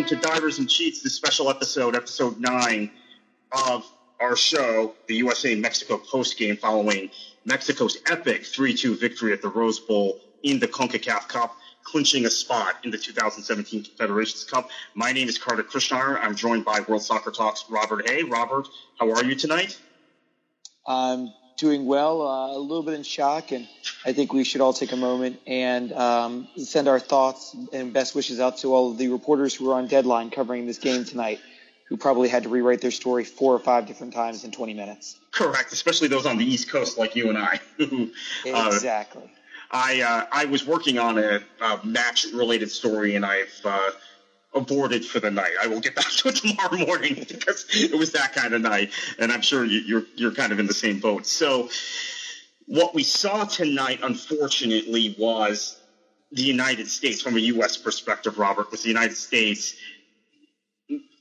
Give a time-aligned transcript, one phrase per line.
[0.00, 2.90] Welcome to Divers and Cheats, this special episode, episode 9
[3.52, 3.84] of
[4.18, 7.10] our show, the USA Mexico post game following
[7.44, 12.30] Mexico's epic 3 2 victory at the Rose Bowl in the CONCACAF Cup, clinching a
[12.30, 14.70] spot in the 2017 Confederations Cup.
[14.94, 16.18] My name is Kartik Krishnaiyer.
[16.18, 18.22] I'm joined by World Soccer Talk's Robert Hay.
[18.22, 19.78] Robert, how are you tonight?
[20.86, 23.68] I'm doing well, uh, a little bit in shock, and
[24.04, 28.14] I think we should all take a moment and um, send our thoughts and best
[28.14, 31.40] wishes out to all of the reporters who were on deadline covering this game tonight,
[31.88, 35.16] who probably had to rewrite their story four or five different times in 20 minutes.
[35.32, 37.60] Correct, especially those on the East Coast like you and I.
[38.46, 39.30] Uh, Exactly.
[39.70, 43.90] I uh, I was working on a, a match related story and I've uh,
[44.54, 45.52] aborted for the night.
[45.62, 48.90] I will get back to it tomorrow morning because it was that kind of night,
[49.18, 51.26] and I'm sure you, you're you're kind of in the same boat.
[51.26, 51.68] So
[52.66, 55.80] what we saw tonight, unfortunately, was
[56.32, 57.76] the United States from a U.S.
[57.76, 58.38] perspective.
[58.38, 59.74] Robert was the United States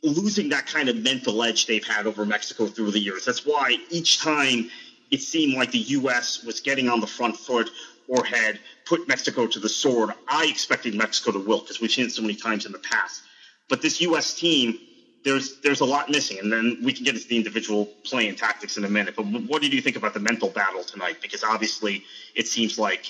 [0.04, 3.26] losing that kind of mental edge they've had over Mexico through the years.
[3.26, 4.70] That's why each time
[5.12, 6.44] it seemed like the U.S.
[6.44, 7.70] was getting on the front foot
[8.10, 12.06] or had put Mexico to the sword, I expected Mexico to wilt because we've seen
[12.06, 13.22] it so many times in the past.
[13.70, 14.34] But this U.S.
[14.34, 14.80] team,
[15.24, 18.38] there's there's a lot missing, and then we can get into the individual play and
[18.38, 19.16] tactics in a minute.
[19.16, 21.18] But what did you think about the mental battle tonight?
[21.22, 22.04] Because obviously,
[22.36, 23.06] it seems like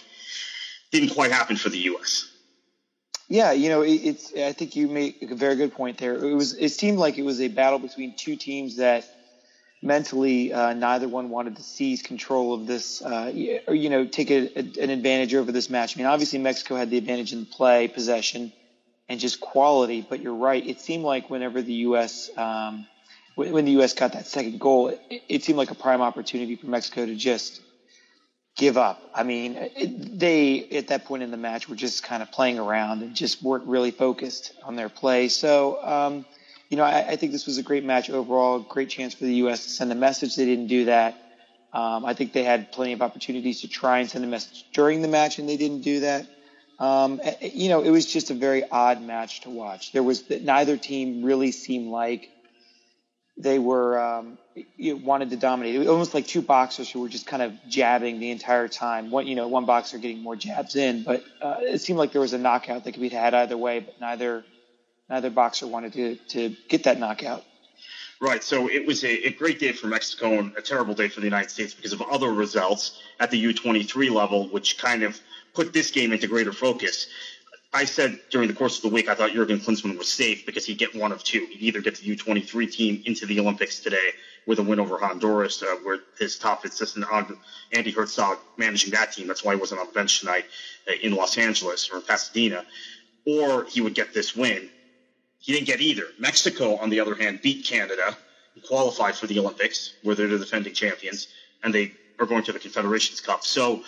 [0.92, 2.30] didn't quite happen for the U.S.
[3.30, 4.34] Yeah, you know, it, it's.
[4.36, 6.16] I think you make a very good point there.
[6.16, 6.56] It was.
[6.56, 9.06] It seemed like it was a battle between two teams that
[9.82, 13.32] mentally uh, neither one wanted to seize control of this, uh,
[13.68, 15.96] or you know, take a, a, an advantage over this match.
[15.96, 18.52] I mean, obviously Mexico had the advantage in play, possession,
[19.08, 20.06] and just quality.
[20.08, 20.66] But you're right.
[20.66, 22.30] It seemed like whenever the U.S.
[22.38, 22.88] Um,
[23.36, 23.94] when the U.S.
[23.94, 27.62] got that second goal, it, it seemed like a prime opportunity for Mexico to just
[28.58, 29.02] give up.
[29.16, 32.60] I mean, it, they at that point in the match were just kind of playing
[32.60, 35.30] around and just weren't really focused on their play.
[35.30, 36.26] So, um,
[36.70, 38.60] you know, I, I think this was a great match overall.
[38.60, 39.64] Great chance for the U.S.
[39.64, 40.36] to send a message.
[40.36, 41.16] They didn't do that.
[41.74, 45.02] Um, I think they had plenty of opportunities to try and send a message during
[45.02, 46.26] the match, and they didn't do that.
[46.80, 49.92] Um, you know, it was just a very odd match to watch.
[49.92, 52.30] There was neither team really seemed like
[53.38, 54.38] they were um,
[54.80, 55.76] wanted to dominate.
[55.76, 59.12] It was almost like two boxers who were just kind of jabbing the entire time.
[59.12, 62.22] One, you know, one boxer getting more jabs in, but uh, it seemed like there
[62.22, 63.80] was a knockout that could be had either way.
[63.80, 64.44] But neither
[65.10, 67.44] neither boxer wanted to to get that knockout.
[68.22, 68.44] Right.
[68.44, 71.26] So it was a, a, great day for Mexico and a terrible day for the
[71.26, 75.18] United States because of other results at the U23 level, which kind of
[75.54, 77.08] put this game into greater focus.
[77.72, 80.66] I said during the course of the week I thought Jurgen Klinsmann was safe because
[80.66, 81.48] he'd get one of two.
[81.50, 84.12] He'd either get the U23 team into the Olympics today
[84.46, 89.28] with a win over Honduras, uh, where his top assistant Andi Herzog managing that team.
[89.28, 90.46] That's why he wasn't on the bench tonight
[90.90, 92.66] uh, in Los Angeles or in Pasadena.
[93.26, 94.70] Or he would get this win.
[95.50, 96.04] He didn't get either.
[96.20, 98.16] Mexico, on the other hand, beat Canada
[98.54, 101.28] and qualified for the Olympics, where they're the defending champions,
[101.64, 103.44] and they are going to the Confederations Cup.
[103.44, 103.82] So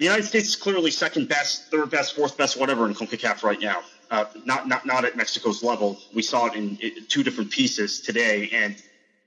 [0.00, 3.60] the United States is clearly second best, third best, fourth best, whatever in CONCACAF right
[3.60, 3.82] now.
[4.10, 6.00] Uh, not not not at Mexico's level.
[6.12, 8.74] We saw it in, in, two different pieces today, and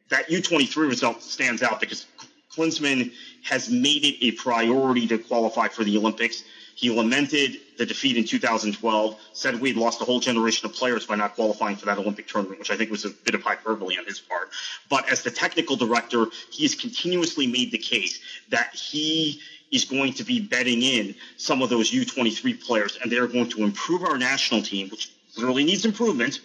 [0.10, 2.06] that U23 result stands out because
[2.54, 3.14] Klinsmann
[3.46, 6.44] has made it a priority to qualify for the Olympics.
[6.78, 11.16] He lamented the defeat in 2012, said we'd lost a whole generation of players by
[11.16, 14.06] not qualifying for that Olympic tournament, which I think was a bit of hyperbole on
[14.06, 14.52] his part.
[14.88, 18.20] But as the technical director, he has continuously made the case
[18.50, 19.42] that he
[19.72, 23.64] is going to be betting in some of those U23 players, and they're going to
[23.64, 26.42] improve our national team, which clearly needs improvement.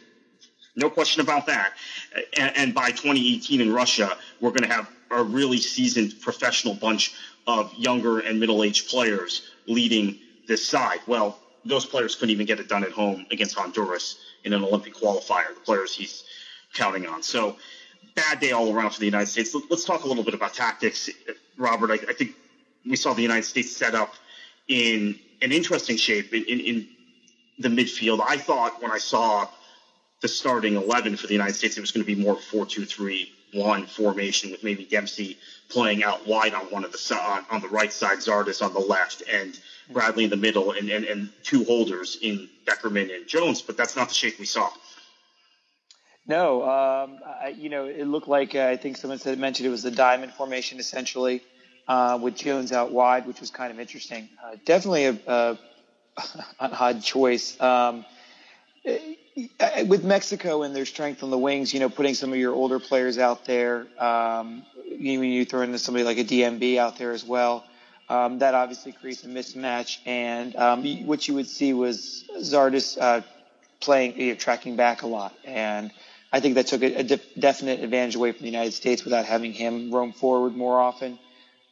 [0.76, 1.75] No question about that.
[2.38, 7.12] And, and by 2018 in Russia, we're going to have a really seasoned professional bunch
[7.46, 10.19] of younger and middle-aged players leading
[10.49, 11.00] this side.
[11.06, 14.94] Well, those players couldn't even get it done at home against Honduras in an Olympic
[14.94, 15.55] qualifier.
[15.55, 16.25] The players he's
[16.75, 17.23] counting on.
[17.23, 17.56] So
[18.14, 19.55] bad day all around for the United States.
[19.70, 21.09] Let's talk a little bit about tactics,
[21.56, 21.91] Robert.
[21.91, 22.35] I, I think
[22.88, 24.14] we saw the United States set up
[24.69, 26.88] in an interesting shape in, in, in
[27.58, 28.25] the midfield.
[28.26, 29.49] I thought when I saw
[30.20, 32.85] the starting 11 for the United States, it was going to be more 4 2
[32.85, 35.38] 3 1 formation with maybe Dempsey
[35.69, 38.81] playing out wide on one of the on, on the right side, Zardes on the
[38.81, 39.58] left, and
[39.90, 43.62] Bradley in the middle, and, and, and two holders in Beckerman and Jones.
[43.62, 44.70] But that's not the shape we saw.
[46.26, 49.70] No, um, I, you know, it looked like uh, I think someone said mentioned it
[49.70, 51.43] was the diamond formation essentially,
[51.88, 54.28] uh, with Jones out wide, which was kind of interesting.
[54.43, 55.58] Uh, definitely a, a,
[56.60, 57.60] an odd choice.
[57.60, 58.05] Um,
[59.87, 62.79] with Mexico and their strength on the wings, you know, putting some of your older
[62.79, 67.25] players out there, um, even you throw in somebody like a DMB out there as
[67.25, 67.64] well,
[68.08, 69.99] um, that obviously creates a mismatch.
[70.06, 73.23] And um, what you would see was Zardes uh,
[73.81, 75.34] playing, you know, tracking back a lot.
[75.44, 75.90] And
[76.32, 79.25] I think that took a, a de- definite advantage away from the United States without
[79.25, 81.19] having him roam forward more often.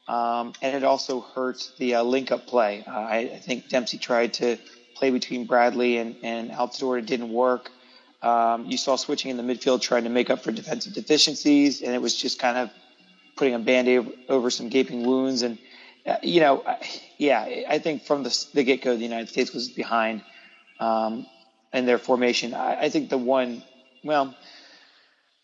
[0.08, 2.84] Um, and it also hurt the uh, link up play.
[2.86, 4.58] Uh, I, I think Dempsey tried to
[4.96, 6.98] play between Bradley and, and Altidore.
[6.98, 7.70] It didn't work.
[8.22, 11.94] Um, you saw switching in the midfield trying to make up for defensive deficiencies, and
[11.94, 12.70] it was just kind of
[13.36, 15.42] putting a band-aid over some gaping wounds.
[15.42, 15.58] And,
[16.06, 16.62] uh, you know,
[17.16, 20.22] yeah, I think from the, the get-go, the United States was behind
[20.78, 21.26] um,
[21.72, 22.52] in their formation.
[22.52, 23.62] I, I think the one,
[24.04, 24.34] well,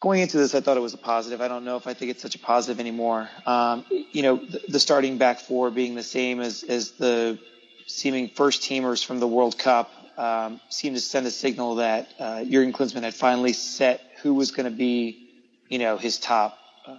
[0.01, 1.41] going into this, I thought it was a positive.
[1.41, 3.31] I don't know if I think it's such a positive anymore.
[3.47, 7.39] Um, you know, the, the, starting back four being the same as, as the
[7.87, 12.45] seeming first teamers from the World Cup um, seemed to send a signal that uh,
[12.45, 15.29] Jurgen Klinsmann had finally set who was going to be,
[15.69, 16.97] you know, his top uh,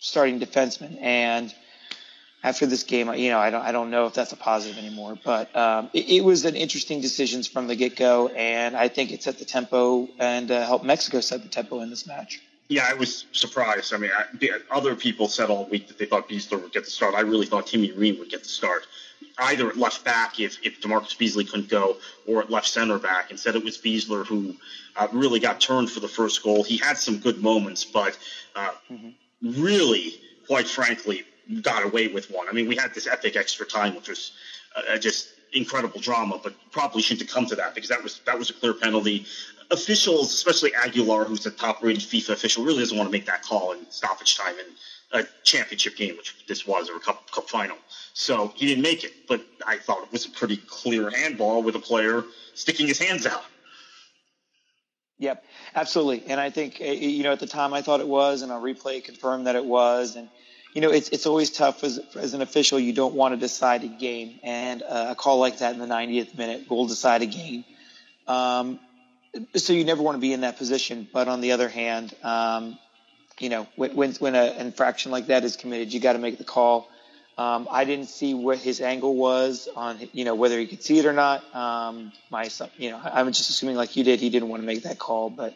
[0.00, 0.98] starting defenseman.
[1.00, 1.54] And
[2.42, 5.18] after this game, you know, I don't, I don't know if that's a positive anymore,
[5.24, 9.10] but um, it, it, was an interesting decision from the get go, and I think
[9.12, 12.40] it set the tempo and uh, helped Mexico set the tempo in this match.
[12.68, 13.94] Yeah, I was surprised.
[13.94, 14.24] I mean, I,
[14.70, 17.14] other people said all week that they thought Besler would get the start.
[17.14, 18.86] I really thought Timmy Ream would get the start
[19.38, 21.96] either at left back if, if DaMarcus Beasley couldn't go,
[22.26, 23.30] or at left center back.
[23.30, 24.54] Instead, it was Besler who
[24.96, 26.62] uh, really got turned for the first goal.
[26.62, 28.18] He had some good moments, but
[28.54, 29.62] uh, mm-hmm.
[29.62, 30.14] really,
[30.46, 31.24] quite frankly,
[31.60, 32.48] got away with one.
[32.48, 34.32] I mean, we had this epic extra time, which was
[34.74, 38.38] uh, just incredible drama, but probably shouldn't have come to that because that was that
[38.38, 39.26] was a clear penalty.
[39.70, 43.72] Officials, especially Aguilar, who's a top-rated FIFA official, really doesn't want to make that call
[43.72, 44.66] in stoppage time in
[45.20, 47.76] a championship game, which this was, or a cup, cup final.
[48.14, 51.76] So he didn't make it, but I thought it was a pretty clear handball with
[51.76, 52.24] a player
[52.54, 53.44] sticking his hands out.
[55.18, 56.30] Yep, absolutely.
[56.30, 58.56] And I think eh, you know at the time I thought it was, and a
[58.56, 60.16] replay confirmed that it was.
[60.16, 60.28] And
[60.74, 62.78] you know it's it's always tough as as an official.
[62.78, 65.86] You don't want to decide a game, and uh, a call like that in the
[65.86, 67.64] 90th minute will decide a game.
[68.26, 68.78] Um,
[69.54, 71.08] so you never want to be in that position.
[71.10, 72.78] But on the other hand, um,
[73.40, 76.44] you know when when an infraction like that is committed, you got to make the
[76.44, 76.88] call.
[77.38, 80.98] Um, I didn't see what his angle was on, you know, whether he could see
[80.98, 81.54] it or not.
[81.54, 84.84] Um, my, you know, I'm just assuming like you did, he didn't want to make
[84.84, 85.54] that call, but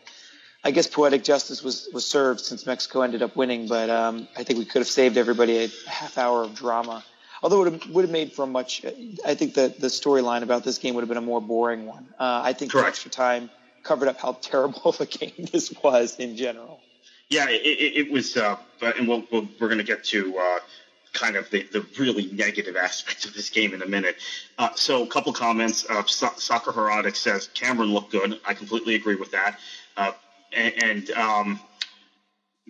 [0.63, 3.67] I guess poetic justice was, was served since Mexico ended up winning.
[3.67, 7.03] But um, I think we could have saved everybody a half hour of drama.
[7.43, 8.85] Although it would have, would have made for a much,
[9.25, 12.07] I think the the storyline about this game would have been a more boring one.
[12.19, 12.85] Uh, I think Correct.
[12.85, 13.49] the extra time
[13.83, 16.83] covered up how terrible of a game this was in general.
[17.31, 20.59] Yeah, it, it, it was, uh, and we'll, we are going to get to uh,
[21.13, 24.17] kind of the, the really negative aspects of this game in a minute.
[24.59, 25.87] Uh, so a couple comments.
[25.89, 28.41] Uh, Soccer Herodic says Cameron looked good.
[28.47, 29.59] I completely agree with that.
[29.97, 30.13] Uh,
[30.53, 31.61] and, and um,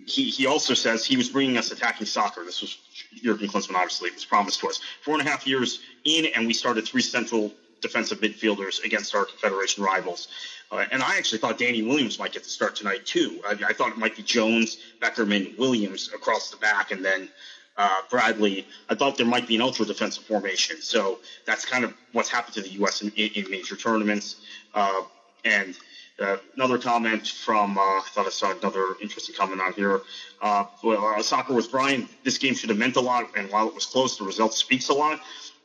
[0.07, 2.45] he, he also says he was bringing us attacking soccer.
[2.45, 2.77] This was
[3.23, 4.09] Jurgen Klinsmann, obviously.
[4.09, 4.81] It was promised to us.
[5.03, 9.25] Four and a half years in, and we started three central defensive midfielders against our
[9.25, 10.29] Confederation rivals.
[10.71, 13.41] Uh, and I actually thought Danny Williams might get the start tonight, too.
[13.47, 17.29] I, I, thought it might be Jones, Beckerman, Williams across the back, and then
[17.77, 20.81] uh, Bradley, I thought there might be an ultra defensive formation.
[20.81, 23.03] So that's kind of what's happened to the U.S.
[23.03, 24.37] in, in major tournaments.
[24.75, 25.03] Uh,
[25.45, 25.75] and
[26.21, 30.03] uh, another comment from, uh, I thought I saw another interesting comment on here.
[30.43, 33.31] Uh, well, uh, soccer with Brian, this game should have meant a lot.
[33.37, 35.21] And while it was close, the result speaks a lot.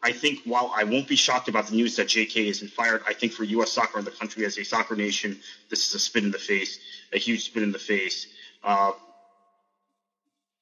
[0.05, 2.47] I think while I won't be shocked about the news that J.K.
[2.47, 3.71] isn't fired, I think for U.S.
[3.71, 5.39] soccer and the country as a soccer nation,
[5.71, 6.77] this is a spin in the face,
[7.11, 8.27] a huge spin in the face.
[8.63, 8.91] Uh,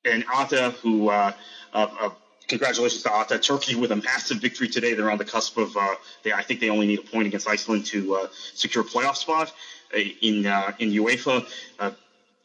[0.05, 1.33] and Ata, who uh,
[1.73, 2.09] uh, uh
[2.47, 4.93] congratulations to Ata, Turkey with a massive victory today.
[4.93, 5.75] They're on the cusp of.
[5.75, 8.87] Uh, they, I think they only need a point against Iceland to uh, secure a
[8.87, 9.51] playoff spot
[9.93, 10.45] in
[10.79, 11.45] in UEFA.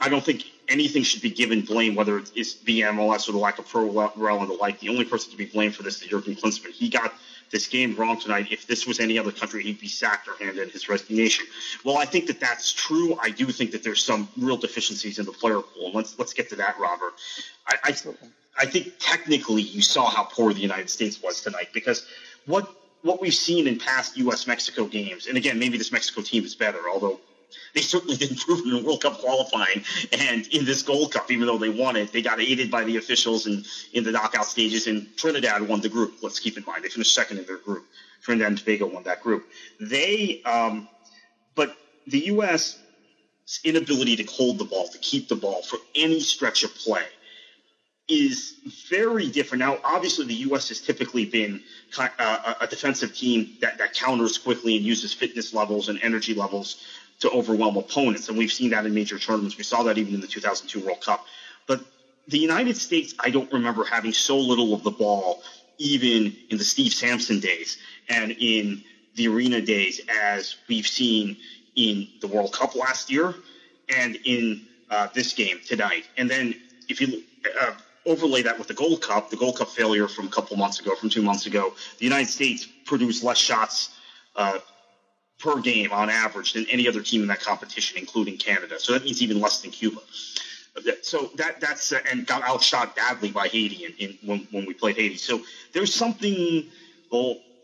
[0.00, 3.58] I don't think anything should be given blame, whether it's the MLS or the lack
[3.58, 4.80] of pro rel and the like.
[4.80, 6.72] The only person to be blamed for this is Jurgen Klinsmann.
[6.72, 7.14] He got
[7.50, 8.48] this game wrong tonight.
[8.50, 11.46] If this was any other country, he'd be sacked or handed his resignation.
[11.84, 13.18] Well, I think that that's true.
[13.20, 15.92] I do think that there's some real deficiencies in the player pool.
[15.92, 17.14] Let's let's get to that, Robert.
[17.66, 17.96] I, I,
[18.58, 22.06] I think technically you saw how poor the United States was tonight because
[22.46, 24.46] what what we've seen in past U.S.
[24.46, 27.20] Mexico games, and again, maybe this Mexico team is better, although
[27.74, 31.46] they certainly didn't prove it in World Cup qualifying and in this Gold Cup, even
[31.46, 32.12] though they won it.
[32.12, 35.88] They got aided by the officials in, in the knockout stages, and Trinidad won the
[35.88, 36.14] group.
[36.22, 37.84] Let's keep in mind they finished second in their group.
[38.22, 39.44] Trinidad and Tobago won that group.
[39.80, 40.88] They, um,
[41.54, 41.74] but
[42.06, 42.78] the U.S.
[43.64, 47.04] inability to hold the ball, to keep the ball for any stretch of play,
[48.08, 48.54] is
[48.88, 49.60] very different.
[49.60, 50.68] Now, obviously, the U.S.
[50.68, 51.60] has typically been
[51.98, 56.82] uh, a defensive team that, that counters quickly and uses fitness levels and energy levels
[57.20, 58.28] to overwhelm opponents.
[58.28, 59.56] And we've seen that in major tournaments.
[59.56, 61.24] We saw that even in the 2002 World Cup.
[61.66, 61.80] But
[62.28, 65.42] the United States, I don't remember having so little of the ball,
[65.78, 68.82] even in the Steve Sampson days and in
[69.14, 71.36] the Arena days, as we've seen
[71.74, 73.34] in the World Cup last year
[73.96, 76.04] and in uh, this game tonight.
[76.16, 76.54] And then
[76.88, 77.22] if you
[77.60, 77.72] uh,
[78.06, 80.94] overlay that with the Gold Cup, the Gold Cup failure from a couple months ago,
[80.94, 83.96] from two months ago, the United States produced less shots
[84.36, 84.58] uh,
[85.38, 88.78] per game on average than any other team in that competition, including Canada.
[88.78, 90.00] So that means even less than Cuba.
[91.02, 94.74] So that that's uh, and got outshot badly by Haiti in, in, when when we
[94.74, 95.16] played Haiti.
[95.16, 95.40] So
[95.72, 96.64] there's something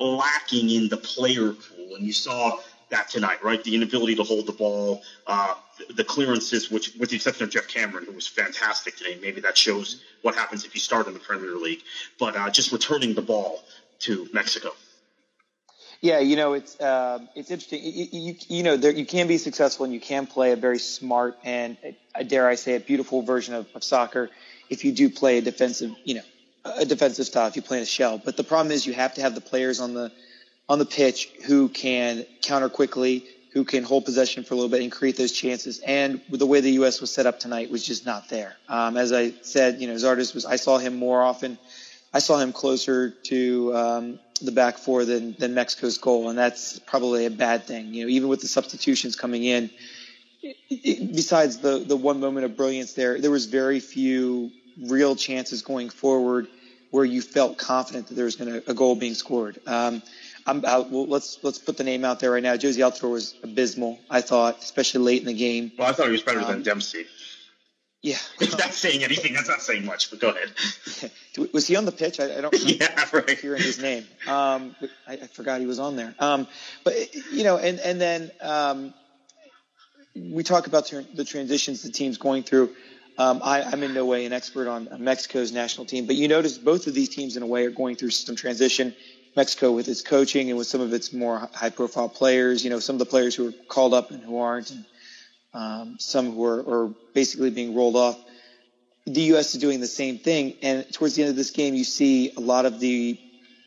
[0.00, 2.58] lacking in the player pool, and you saw
[2.90, 3.62] that tonight, right?
[3.62, 5.54] The inability to hold the ball, uh,
[5.94, 9.18] the clearances, which, with the exception of Geoff Cameron, who was fantastic today.
[9.20, 11.82] Maybe that shows what happens if you start in the Premier League.
[12.18, 13.62] But uh, just returning the ball
[14.00, 14.72] to Mexico.
[16.04, 17.80] Yeah, you know it's uh, it's interesting.
[17.82, 20.78] You, you, you know there, you can be successful and you can play a very
[20.78, 21.78] smart and
[22.14, 24.28] uh, dare I say a beautiful version of, of soccer
[24.68, 26.20] if you do play a defensive you know
[26.66, 28.20] a defensive style if you play in a shell.
[28.22, 30.12] But the problem is you have to have the players on the
[30.68, 34.82] on the pitch who can counter quickly, who can hold possession for a little bit
[34.82, 35.78] and create those chances.
[35.86, 37.00] And the way the U.S.
[37.00, 38.56] was set up tonight was just not there.
[38.68, 41.56] Um, as I said, you know, Zardes was I saw him more often.
[42.12, 46.78] I saw him closer to um, the back four than than Mexico's goal, and that's
[46.80, 47.94] probably a bad thing.
[47.94, 49.70] You know, even with the substitutions coming in,
[50.42, 54.50] it, it, besides the the one moment of brilliance there, there was very few
[54.80, 56.48] real chances going forward
[56.90, 59.58] where you felt confident that there was going to a goal being scored.
[59.66, 60.02] Um,
[60.46, 62.54] I'm, I, well, let's let's put the name out there right now.
[62.54, 63.98] Jozy Altidore was abysmal.
[64.10, 65.72] I thought, especially late in the game.
[65.78, 67.06] Well, I thought he was better um, than Dempsey.
[68.04, 68.18] Yeah.
[68.38, 70.52] That's saying anything, that's not saying much, but go ahead.
[71.54, 72.20] Was he on the pitch?
[72.20, 73.30] I, I don't yeah, right.
[73.30, 74.04] hearing his name.
[74.28, 74.76] Um,
[75.08, 76.14] I, I, forgot he was on there.
[76.18, 76.46] Um,
[76.84, 76.94] but,
[77.32, 78.92] you know, and, and then um,
[80.14, 82.74] we talk about the transitions the team's going through.
[83.16, 86.58] Um, I, am in no way an expert on Mexico's national team, but you notice
[86.58, 88.94] both of these teams, in a way, are going through some transition.
[89.34, 92.80] Mexico with its coaching and with some of its more high profile players, you know,
[92.80, 94.70] some of the players who are called up and who aren't.
[94.70, 94.84] And,
[95.54, 98.18] um, some who are, are, basically being rolled off.
[99.06, 99.54] The U.S.
[99.54, 102.40] is doing the same thing, and towards the end of this game, you see a
[102.40, 103.18] lot of the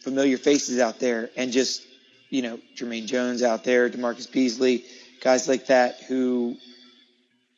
[0.01, 1.83] familiar faces out there, and just
[2.29, 4.83] you know Jermaine Jones out there, DaMarcus Beasley,
[5.21, 6.57] guys like that who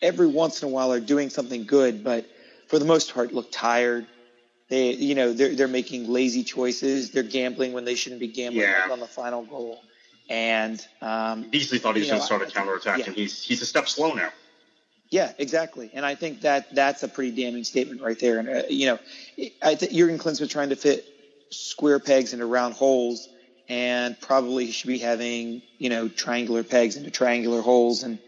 [0.01, 2.25] every once in a while are doing something good, but
[2.67, 4.05] for the most part look tired.
[4.69, 7.09] They, you know, they're they're making lazy choices.
[7.09, 8.89] They're gambling when they shouldn't be gambling yeah.
[8.91, 9.81] on the final goal.
[10.29, 13.05] And um, Beasley thought he was going to start a counterattack, yeah.
[13.05, 14.29] and he's he's a step slow now.
[15.09, 15.89] Yeah, exactly.
[15.93, 18.37] And I think that that's a pretty damning statement right there.
[18.37, 18.99] And uh, you know,
[19.61, 21.03] I think Jurgen Klinsmann trying to fit
[21.49, 23.27] square pegs into round holes,
[23.67, 28.19] and probably he should be having you know triangular pegs into triangular holes, and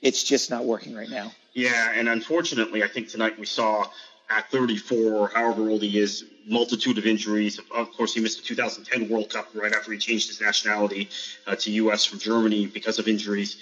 [0.00, 1.30] it's just not working right now.
[1.52, 3.86] Yeah, and unfortunately, I think tonight we saw
[4.30, 7.60] at 34, or however old he is, multitude of injuries.
[7.74, 11.08] Of course, he missed the 2010 World Cup right after he changed his nationality
[11.46, 12.04] uh, to U.S.
[12.04, 13.56] from Germany because of injuries.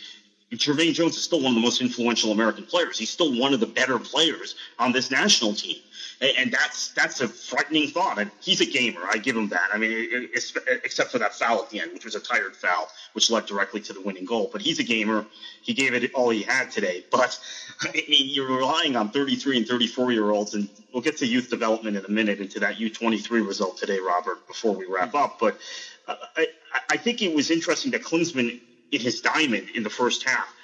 [0.52, 2.98] Jermaine Jones is still one of the most influential American players.
[2.98, 5.76] He's still one of the better players on this national team,
[6.22, 8.18] and that's that's a frightening thought.
[8.18, 9.02] And he's a gamer.
[9.10, 9.68] I give him that.
[9.74, 13.30] I mean, except for that foul at the end, which was a tired foul, which
[13.30, 14.48] led directly to the winning goal.
[14.50, 15.26] But he's a gamer.
[15.60, 17.04] He gave it all he had today.
[17.10, 17.38] But
[17.82, 21.50] I mean, you're relying on 33 and 34 year olds, and we'll get to youth
[21.50, 25.38] development in a minute into that U23 result today, Robert, before we wrap up.
[25.38, 25.58] But
[26.06, 26.46] uh, I,
[26.88, 28.60] I think it was interesting that Klinsmann
[28.92, 30.54] in his diamond in the first half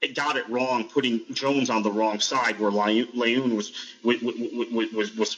[0.00, 3.72] it got it wrong, putting Jones on the wrong side where Layun was
[4.02, 4.22] was,
[4.92, 5.36] was was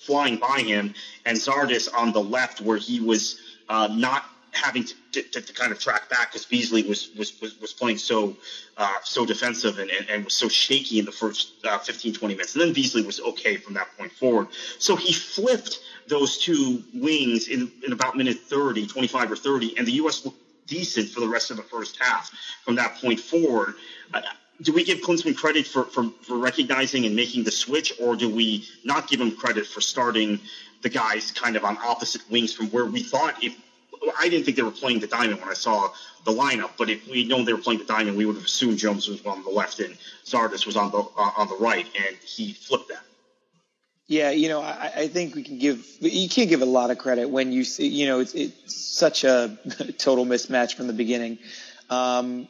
[0.00, 5.22] flying by him, and Zardes on the left where he was uh, not having to,
[5.22, 8.36] to, to, kind of track back because Beasley was, was was was playing so
[8.76, 12.34] uh, so defensive and, and, and, was so shaky in the first uh, 15 20
[12.34, 14.48] minutes, and then Beasley was okay from that point forward.
[14.78, 19.86] So he flipped those two wings in, in about minute 30, 25 or 30, and
[19.86, 20.24] the U.S.
[20.24, 22.30] looked decent for the rest of the first half
[22.64, 23.74] from that point forward.
[24.12, 24.22] Uh,
[24.62, 28.30] do we give Klinsmann credit for, for, for, recognizing and making the switch, or do
[28.30, 30.38] we not give him credit for starting
[30.82, 33.56] the guys kind of on opposite wings from where we thought if
[34.18, 35.90] I didn't think they were playing the diamond when I saw
[36.24, 38.78] the lineup, but if we known they were playing the diamond, we would have assumed
[38.78, 42.16] Jones was on the left and Zardes was on the uh, on the right, and
[42.16, 43.02] he flipped that.
[44.06, 46.98] Yeah, you know, I, I, think we can give you can't give a lot of
[46.98, 49.56] credit when you see, you know, it's, it's such a
[49.98, 51.38] total mismatch from the beginning.
[51.88, 52.46] Um,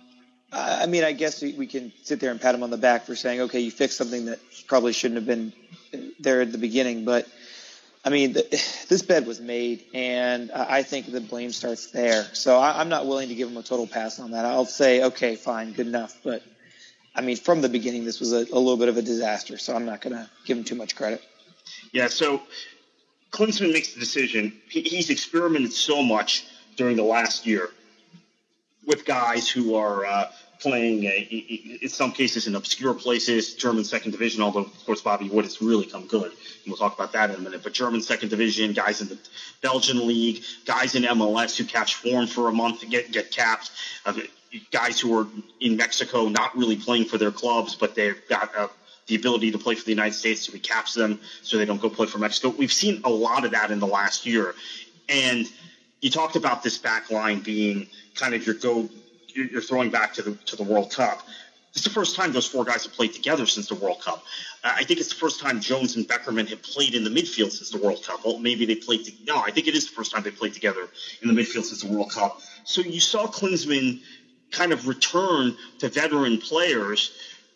[0.53, 3.17] I mean, I guess we can sit there and pat him on the back for
[3.17, 5.53] saying, okay, you fixed something that probably shouldn't have been
[6.21, 7.05] there at the beginning.
[7.05, 7.29] But
[8.05, 8.43] I mean, the,
[8.89, 12.25] this bed was made, and I think the blame starts there.
[12.35, 14.45] So I, I'm not willing to give him a total pass on that.
[14.45, 16.19] I'll say, okay, fine, good enough.
[16.23, 16.43] But
[17.15, 19.59] I mean, from the beginning, this was a, a little bit of a disaster.
[19.59, 21.23] So I'm not going to give him too much credit.
[21.93, 22.43] Yeah, so
[23.31, 24.53] Klinsmann makes the decision.
[24.69, 27.71] He, he's experimented so much during the last year
[28.87, 30.31] with guys who are uh,
[30.61, 31.19] playing, a,
[31.83, 35.61] in some cases, in obscure places, German second division, although, of course, Bobby Wood has
[35.61, 36.31] really come good.
[36.31, 37.63] And we'll talk about that in a minute.
[37.63, 39.19] But German second division, guys in the
[39.63, 43.71] Belgian league, guys in MLS who catch form for a month and get, get capped.
[44.07, 44.15] Uh,
[44.71, 45.27] guys who are
[45.61, 48.71] in Mexico not really playing for their clubs, but they've got a
[49.07, 50.61] the ability to play for the United States, so we
[50.95, 52.55] them so they don't go play for Mexico.
[52.57, 54.55] We've seen a lot of that in the last year.
[55.09, 55.47] And
[56.01, 58.89] you talked about this back line being kind of your go,
[59.29, 61.23] you're throwing back to the, to the World Cup.
[61.75, 64.23] It's the first time those four guys have played together since the World Cup.
[64.63, 67.51] Uh, I think it's the first time Jones and Beckerman have played in the midfield
[67.51, 68.25] since the World Cup.
[68.25, 69.05] Well, maybe they played.
[69.07, 70.89] To, no, I think it is the first time they played together
[71.21, 72.41] in the midfield since the World Cup.
[72.63, 74.01] So you saw Klinsmann
[74.53, 77.11] kind of return to veteran players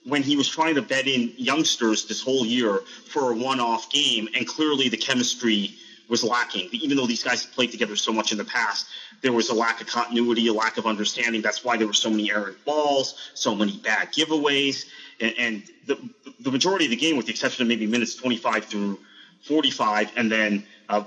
[0.08, 4.28] when he was trying to bet in youngsters this whole year for a one-off game,
[4.34, 5.74] and clearly the chemistry
[6.08, 6.68] was lacking.
[6.72, 8.86] Even though these guys played together so much in the past,
[9.20, 11.42] there was a lack of continuity, a lack of understanding.
[11.42, 14.86] That's why there were so many errant balls, so many bad giveaways,
[15.20, 15.98] and, and the,
[16.40, 18.98] the majority of the game, with the exception of maybe minutes 25 through
[19.42, 21.02] 45, and then uh,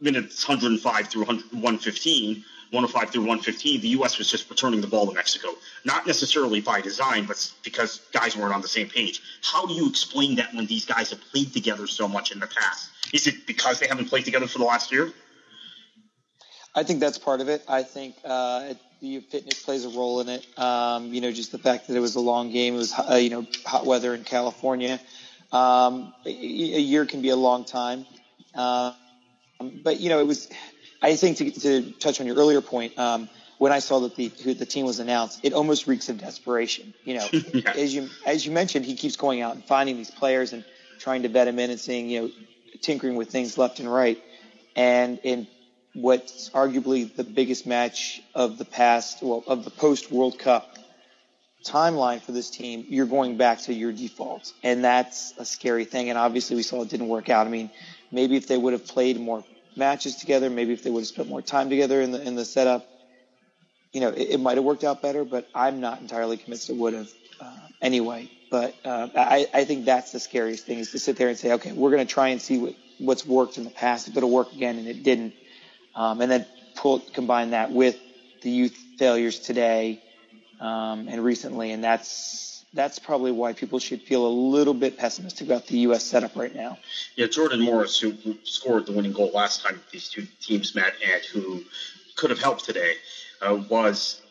[0.00, 4.18] minutes 105 through 115 105 through 115, the U.S.
[4.18, 5.48] was just returning the ball to Mexico.
[5.84, 9.22] Not necessarily by design, but because guys weren't on the same page.
[9.42, 12.46] How do you explain that when these guys have played together so much in the
[12.46, 12.90] past?
[13.12, 15.12] Is it because they haven't played together for the last year?
[16.74, 17.62] I think that's part of it.
[17.68, 20.46] I think uh, the fitness plays a role in it.
[20.58, 23.14] Um, you know, just the fact that it was a long game, it was uh,
[23.14, 25.00] you know hot weather in California.
[25.52, 28.06] Um, a, year can be a long time,
[28.56, 28.92] uh,
[29.84, 30.50] but you know it was
[31.04, 34.28] I think to, to touch on your earlier point, um, when I saw that the
[34.28, 36.94] the team was announced, it almost reeks of desperation.
[37.04, 37.72] You know, yeah.
[37.76, 40.64] as you as you mentioned, he keeps going out and finding these players and
[40.98, 42.30] trying to vet them in and seeing you know
[42.80, 44.18] tinkering with things left and right,
[44.76, 45.46] and in
[45.92, 50.76] what's arguably the biggest match of the past, well, of the post World Cup
[51.64, 56.08] timeline for this team, you're going back to your defaults, and that's a scary thing.
[56.08, 57.46] And obviously, we saw it didn't work out.
[57.46, 57.70] I mean,
[58.10, 59.44] maybe if they would have played more
[59.76, 60.50] matches together.
[60.50, 62.84] Maybe if they would have spent more time together in the in the setup,
[63.92, 65.24] you know, it, it might have worked out better.
[65.24, 67.08] But I'm not entirely convinced it would have
[67.40, 68.28] uh, anyway.
[68.50, 71.52] But uh, I, I think that's the scariest thing is to sit there and say,
[71.52, 74.30] okay, we're going to try and see what, what's worked in the past, if it'll
[74.30, 75.34] work again, and it didn't,
[75.96, 77.98] um, and then pull combine that with
[78.42, 79.98] the youth failures today
[80.60, 85.46] um, and recently, and that's that's probably why people should feel a little bit pessimistic
[85.46, 86.04] about the U.S.
[86.04, 86.78] setup right now.
[87.16, 91.22] Yeah, Jordan Morris, who, scored the winning goal last time these two teams met and
[91.24, 91.62] who
[92.16, 92.94] could have helped today,
[93.40, 94.22] uh, was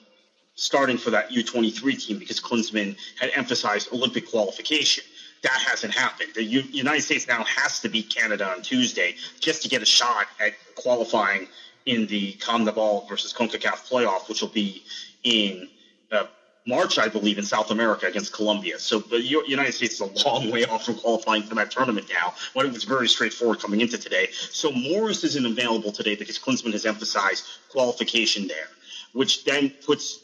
[0.56, 5.04] starting for that U23 team because Klinsmann had emphasized Olympic qualification.
[5.42, 6.30] That hasn't happened.
[6.36, 9.86] The U- United States now has to beat Canada on Tuesday just to get a
[9.86, 11.48] shot at qualifying
[11.86, 14.84] in the CONMEBOL versus CONCACAF playoff, which will be
[15.24, 15.68] in
[16.12, 16.26] uh,
[16.66, 18.80] March, I believe, in South America against Colombia.
[18.80, 22.34] So the United States is a long way off from qualifying for that tournament now,
[22.54, 24.30] when it was very straightforward coming into today.
[24.32, 28.70] So Morris isn't available today because Klinsmann has emphasized qualification there,
[29.12, 30.20] which then puts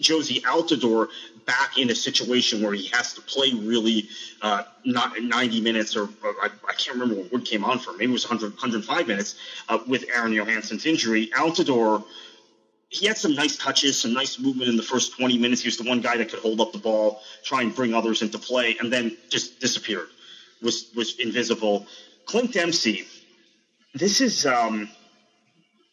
[0.00, 1.08] Jozy Altidore
[1.44, 4.08] back in a situation where he has to play really
[4.42, 7.92] uh, not 90 minutes or, or I, I, can't remember what Wood came on for.
[7.92, 9.36] Maybe it was 100, 105 minutes
[9.68, 11.30] uh, with Aron Johannsson's injury.
[11.34, 12.04] Altidore–
[12.90, 15.62] he had some nice touches, some nice movement in the first 20 minutes.
[15.62, 18.22] He was the one guy that could hold up the ball, try and bring others
[18.22, 20.08] into play, and then just disappeared,
[20.62, 21.86] was was invisible.
[22.24, 23.04] Clint Dempsey,
[23.94, 24.88] this is um,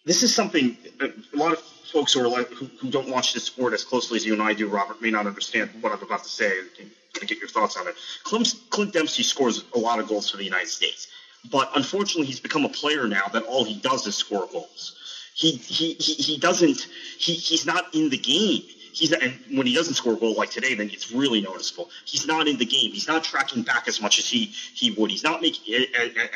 [0.06, 1.60] this is something a lot of
[1.92, 4.42] folks who are like who, who don't watch this sport as closely as you and
[4.42, 6.62] I do, Robert, may not understand what I'm about to say.
[7.14, 7.96] Get your thoughts on it.
[8.24, 11.08] Clint, Clint Dempsey scores a lot of goals for the United States,
[11.50, 14.98] but unfortunately, he's become a player now that all he does is score goals
[15.36, 18.64] he he he, doesn't he, he's not in the game.
[18.94, 21.90] He's and when he doesn't score a goal like today, then it's really noticeable.
[22.06, 22.92] He's not in the game.
[22.92, 25.12] He's not tracking back as much as he he would.
[25.12, 25.88] He's not making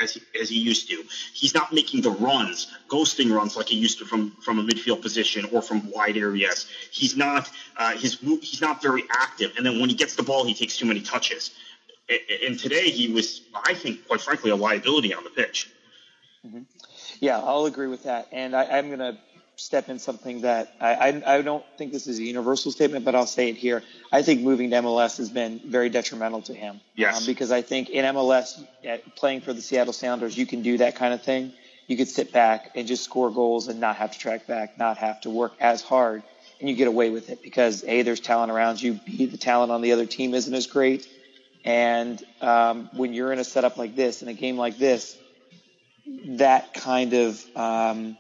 [0.01, 1.01] as as he used to.
[1.33, 5.01] He's not making the runs, ghosting runs like he used to from from a midfield
[5.01, 6.67] position or from wide areas.
[6.91, 9.53] He's not uh, his he's not very active.
[9.55, 11.51] And then when he gets the ball, he takes too many touches.
[12.43, 15.69] And today he was, I think, quite frankly, a liability on the pitch.
[16.45, 16.63] Mm-hmm.
[17.19, 18.27] Yeah, I'll agree with that.
[18.31, 19.17] And I, am going to
[19.59, 23.13] step in something that I, I, I, don't think this is a universal statement, but
[23.13, 23.83] I'll say it here.
[24.11, 26.79] I think moving to MLS has been very detrimental to him.
[26.95, 27.19] Yes.
[27.19, 30.77] Um, because I think in MLS, at, playing for the Seattle Sounders, you can do
[30.77, 31.51] that kind of thing.
[31.87, 34.97] You could sit back and just score goals and not have to track back, not
[34.97, 36.23] have to work as hard,
[36.59, 39.71] and you get away with it because A, there's talent around you, B, the talent
[39.71, 41.07] on the other team isn't as great.
[41.65, 45.17] And um, when you're in a setup like this, in a game like this,
[46.37, 48.17] that kind of um,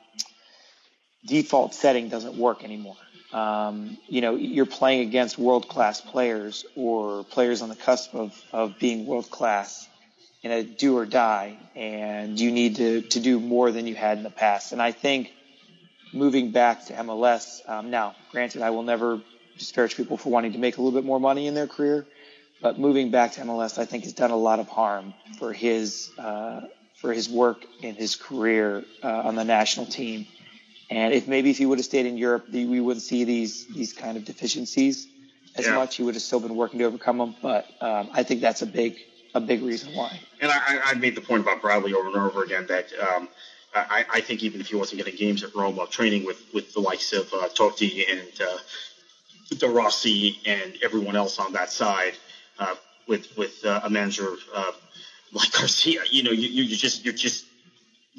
[1.25, 2.97] default setting doesn't work anymore.
[3.31, 8.33] Um, you know, you're playing against world class players or players on the cusp of,
[8.51, 9.87] of being world class
[10.41, 14.17] in a do or die, and you need to, to do more than you had
[14.17, 14.71] in the past.
[14.71, 15.31] And I think
[16.13, 19.21] moving back to MLS, um, now, granted, I will never
[19.57, 22.05] disparage people for wanting to make a little bit more money in their career,
[22.61, 26.09] but moving back to MLS, I think has done a lot of harm for his
[26.17, 26.61] uh,
[26.99, 30.27] for his work in his career uh, on the national team.
[30.89, 33.93] And if maybe if he would have stayed in Europe, we wouldn't see these these
[33.93, 35.07] kind of deficiencies
[35.55, 35.75] as yeah.
[35.75, 35.95] much.
[35.95, 37.35] He would have still been working to overcome them.
[37.41, 38.97] But um, I think that's a big
[39.35, 40.19] a big reason why.
[40.41, 43.29] And I, I made the point about Bradley over and over again that um,
[43.75, 46.79] I, I, think even if he wasn't getting games at Roma, training with, with the
[46.79, 48.57] likes of uh, Totti and uh,
[49.55, 52.13] De Rossi and everyone else on that side,
[52.57, 52.73] uh,
[53.07, 54.71] with with uh, a manager uh,
[55.31, 57.45] like Garcia, you know, you, you're just you're just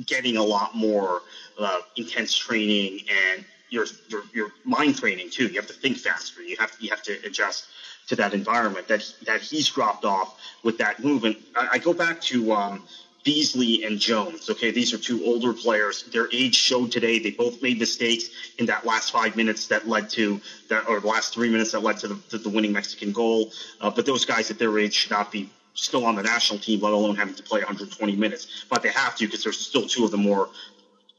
[0.07, 1.23] getting a lot more
[1.59, 3.01] uh, intense training
[3.33, 5.47] and your, your your mind training too.
[5.47, 6.43] You have to think faster.
[6.43, 7.67] You have you have to adjust
[8.09, 11.39] to that environment that that he's dropped off with that movement.
[11.55, 12.83] I, I go back to um,
[13.25, 14.51] Beasley and Jones.
[14.51, 16.05] Okay, these are two older players.
[16.05, 17.19] Their age showed today.
[17.19, 21.07] They both made mistakes in that last five minutes that led to that, or the
[21.07, 23.53] last three minutes that led to the, to the winning Mexican goal.
[23.81, 26.81] Uh, but those guys at their age should not be still on the national team,
[26.81, 28.65] let alone having to play 120 minutes.
[28.69, 30.49] But they have to because there's still two of the more,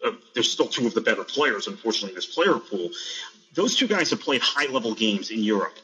[0.05, 2.89] uh, there's still two of the better players, unfortunately, in this player pool.
[3.53, 5.77] Those two guys have played high level games in Europe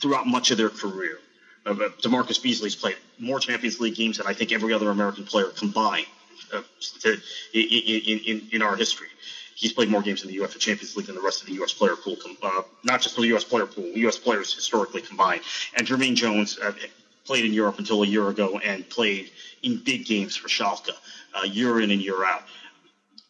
[0.00, 1.18] throughout much of their career.
[1.66, 5.46] Uh, DaMarcus Beasley's played more Champions League games than I think every other American player
[5.46, 6.06] combined
[6.52, 6.60] uh,
[7.00, 7.16] to,
[7.54, 9.08] in, in, in our history
[9.54, 11.72] he's played more games in the UEFA Champions League than the rest of the U.S.
[11.72, 13.44] player pool, uh, not just the U.S.
[13.44, 14.18] player pool, U.S.
[14.18, 15.42] players historically combined.
[15.76, 16.72] And Jermaine Jones uh,
[17.24, 19.30] played in Europe until a year ago and played
[19.62, 20.90] in big games for Schalke,
[21.34, 22.42] uh, year in and year out.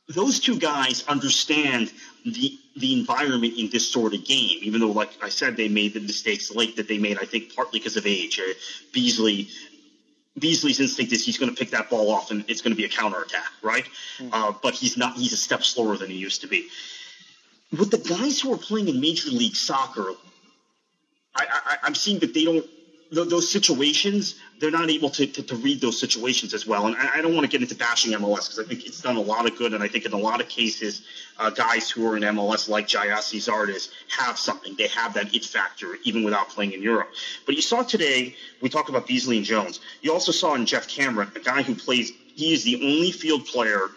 [0.09, 1.93] Those two guys understand
[2.25, 5.95] the the environment in this sort of game, even though, like I said, they made
[5.95, 7.19] the mistakes late that they made.
[7.19, 8.41] I think partly because of age.
[8.41, 8.53] Uh,
[8.93, 9.49] Beasley
[10.39, 12.85] Beasley's instinct is he's going to pick that ball off and it's going to be
[12.85, 13.85] a counterattack, right?
[14.19, 14.31] Mm-hmm.
[14.33, 15.17] Uh, but he's not.
[15.17, 16.69] He's a step slower than he used to be.
[17.79, 20.11] With the guys who are playing in Major League Soccer,
[21.35, 22.65] I, I, I'm seeing that they don't
[23.11, 26.87] those situations, they're not able to, to, to, read those situations as well.
[26.87, 29.17] And I, I don't want to get into bashing MLS because I think it's done
[29.17, 29.73] a lot of good.
[29.73, 31.03] And I think in a lot of cases,
[31.38, 34.75] uh, guys who are in MLS like Gyasi Zardes, have something.
[34.77, 37.11] They have that it factor even without playing in Europe.
[37.47, 39.81] But you saw today, we talked about Beasley and Jones.
[40.03, 43.47] You also saw in Geoff Cameron, a guy who plays, he is the only field
[43.47, 43.90] player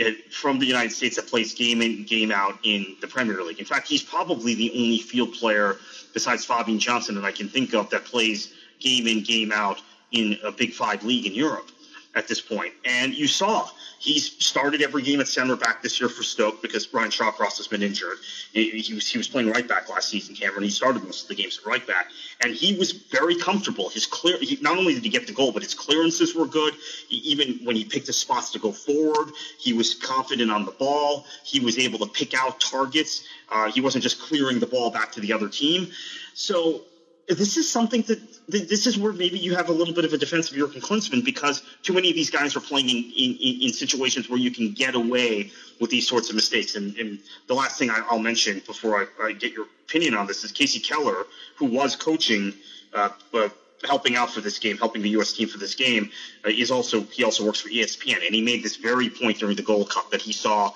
[0.00, 3.60] Uh, from the United States that plays game in, game out in the Premier League.
[3.60, 5.76] In fact, he's probably the only field player–
[6.14, 10.38] besides Fabian Johnson that I can think of that plays game in, game out in
[10.42, 11.68] a Big Five league in Europe
[12.14, 12.72] at this point.
[12.86, 13.68] And you saw
[14.04, 17.66] He's started every game at center back this year for Stoke because Ryan Shawcross has
[17.66, 18.18] been injured.
[18.52, 20.62] He, was, he was playing right back last season, Cameron.
[20.62, 22.08] He started most of the games at right back,
[22.42, 23.88] and he was very comfortable.
[23.88, 26.74] His clear, he, not only did he get the goal, but his clearances were good.
[27.08, 30.72] He, even when he picked his spots to go forward, he was confident on the
[30.72, 31.24] ball.
[31.42, 33.26] He was able to pick out targets.
[33.48, 35.88] Uh, he wasn't just clearing the ball back to the other team.
[36.34, 36.82] So
[37.28, 40.18] this is something that this is where maybe you have a little bit of a
[40.18, 43.72] defense of Jurgen Klinsmann because too many of these guys are playing in, in, in
[43.72, 46.74] situations where you can get away with these sorts of mistakes.
[46.74, 50.26] And, and the last thing I, will mention before I, I, get your opinion on
[50.26, 51.24] this is Kasey Keller,
[51.56, 52.52] who was coaching,
[52.92, 53.48] uh, uh,
[53.84, 55.32] helping out for this game, helping the U.S.
[55.32, 56.10] team for this game,
[56.44, 59.56] uh, is also he also works for ESPN, and he made this very point during
[59.56, 60.72] the Gold Cup that he saw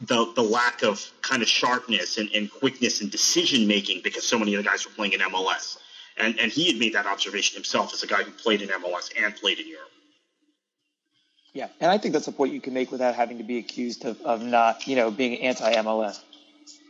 [0.00, 4.38] the the lack of kind of sharpness and, and quickness and decision making because so
[4.38, 5.78] many of the guys were playing in MLS.
[6.18, 9.10] And, and he had made that observation himself as a guy who played in MLS
[9.20, 9.90] and played in Europe.
[11.52, 14.04] Yeah, and I think that's a point you can make without having to be accused
[14.04, 16.20] of, of not, you know, being anti-MLS.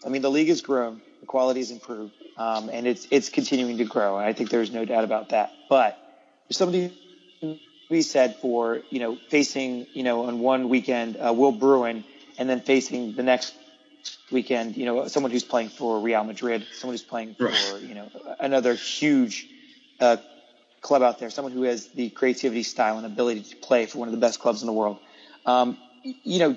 [0.05, 3.79] I mean, the league has grown, the quality has improved, um, and it's it's continuing
[3.79, 4.19] to grow.
[4.19, 5.53] And I think there's no doubt about that.
[5.69, 5.99] But
[6.49, 6.93] there's somebody
[7.89, 12.05] we said for you know facing you know on one weekend uh, Will Bruin
[12.39, 13.55] and then facing the next
[14.31, 17.83] weekend, you know, someone who's playing for Real Madrid, someone who's playing for, right.
[17.83, 18.09] you know,
[18.41, 19.49] another huge
[20.01, 20.17] uh,
[20.81, 24.09] club out there, someone who has the creativity, style, and ability to play for one
[24.09, 24.99] of the best clubs in the world.
[25.47, 26.53] Um, you know,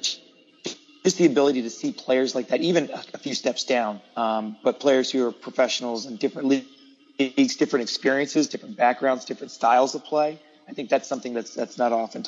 [1.03, 4.57] just the ability to see players like that, even a, a few steps down, um,
[4.63, 10.03] but players who are professionals in different leagues, different experiences, different backgrounds, different styles of
[10.03, 10.39] play.
[10.67, 12.25] I think that's something that's that's not often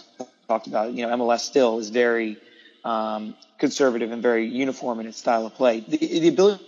[0.48, 0.94] talked about.
[0.94, 2.38] You know, MLS still is very
[2.84, 5.80] um, conservative and very uniform in its style of play.
[5.82, 6.66] The, the ability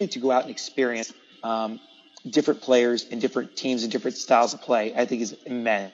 [0.00, 1.80] to go out and experience um,
[2.28, 5.92] different players and different teams and different styles of play, I think is immense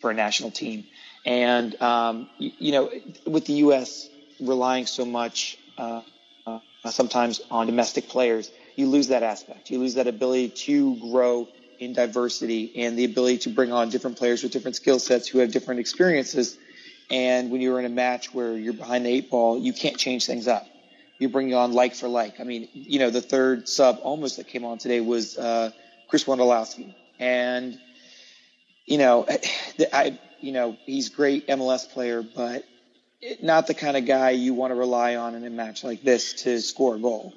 [0.00, 0.84] for a national team.
[1.24, 2.90] And, um, you, you, know,
[3.26, 4.08] with the U.S.
[4.40, 6.02] relying so much uh,
[6.46, 6.58] uh,
[6.90, 9.70] sometimes on domestic players, you lose that aspect.
[9.70, 14.16] You lose that ability to grow in diversity and the ability to bring on different
[14.18, 16.56] players with different skill sets who have different experiences
[17.10, 20.26] and when you're in a match where you're behind the eight ball, you can't change
[20.26, 20.66] things up.
[21.18, 22.40] You're bringing on like for like.
[22.40, 25.70] I mean, you know, the third sub almost that came on today was uh,
[26.08, 27.78] Chris Wondolowski, and
[28.86, 29.26] you know,
[29.92, 32.64] I, you know, he's great MLS player, but
[33.42, 36.42] not the kind of guy you want to rely on in a match like this
[36.44, 37.34] to score a goal.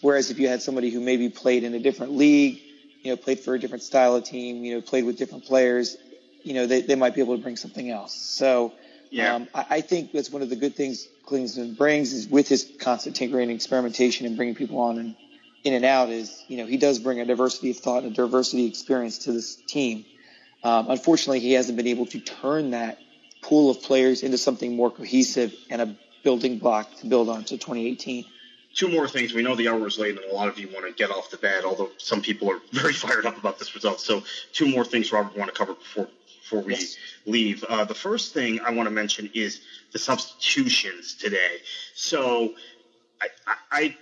[0.00, 2.60] Whereas if you had somebody who maybe played in a different league,
[3.02, 5.96] you know, played for a different style of team, you know, played with different players,
[6.42, 8.14] you know, they, they might be able to bring something else.
[8.14, 8.72] So
[9.14, 9.34] yeah.
[9.34, 12.70] Um, I, I, think that's one of the good things Klinsmann brings is with his
[12.80, 15.14] constant tinkering and experimentation and bringing people on and
[15.62, 18.14] in and out is, you know, he does bring a diversity of thought and a
[18.14, 20.04] diversity of experience to this team.
[20.64, 22.98] Um, unfortunately, he hasn't been able to turn that
[23.40, 27.56] pool of players into something more cohesive and a building block to build on to
[27.56, 28.24] 2018
[28.74, 29.32] two more things.
[29.32, 31.30] We know the hour is late, and a lot of you want to get off
[31.30, 34.00] the bed, although some people are very fired up about this result.
[34.00, 36.08] So, two more things, Robert, want to cover before
[36.44, 36.96] before we yes.
[37.24, 37.64] leave.
[37.64, 39.60] Uh, the first thing I want to mention is
[39.92, 41.58] the substitutions today.
[41.94, 42.54] So
[43.20, 43.28] I,
[43.72, 43.96] I,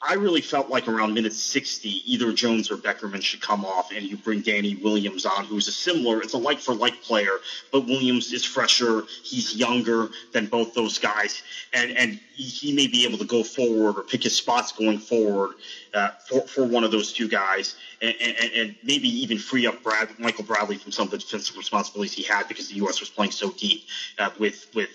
[0.00, 4.06] I really felt like around minute 60, either Jones or Beckerman should come off, and
[4.06, 7.32] you bring Danny Williams on, who's a similar, it's a like for like player,
[7.72, 13.04] but Williams is fresher, he's younger than both those guys, and and he may be
[13.04, 15.54] able to go forward or pick his spots going forward
[15.94, 19.82] uh, for for one of those two guys, and, and, and maybe even free up
[19.82, 23.00] Brad, Michael Bradley from some of the defensive responsibilities he had because the U.S.
[23.00, 23.82] was playing so deep
[24.18, 24.90] uh, with with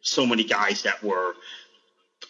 [0.00, 1.34] so many guys that were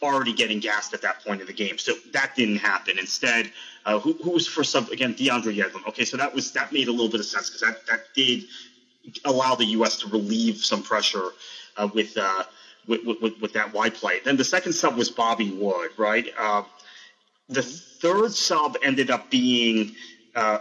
[0.03, 1.79] already getting gassed at that point of the game.
[1.79, 2.99] So that didn't happen.
[2.99, 3.51] Instead,
[3.85, 5.15] uh, who, who was first sub again?
[5.15, 5.87] DeAndre Yedlin.
[5.89, 8.45] Okay, so that was that made a little bit of sense because that that did
[9.25, 9.99] allow the U.S.
[10.01, 11.31] to relieve some pressure
[11.77, 12.45] uh, with, uh,
[12.87, 14.21] with, with, with that wide play.
[14.25, 16.27] Then the second sub was Bobby Wood, right?
[16.39, 16.65] Uh,
[17.49, 19.95] the third sub ended up being.
[20.35, 20.59] Uh,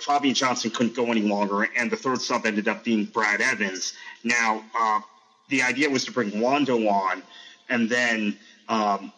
[0.00, 3.94] Fabian Johnson couldn't go any longer, and the third sub ended up being Brad Evans.
[4.22, 5.00] Now, uh,
[5.48, 7.24] the idea was to bring Wondo on,
[7.68, 8.38] and then
[8.70, 9.12] um,